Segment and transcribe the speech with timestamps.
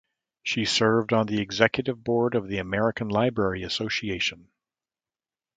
[0.41, 4.49] She served on the executive board of the American Library Association.